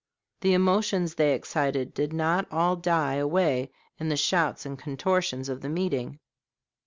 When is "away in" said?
3.17-4.09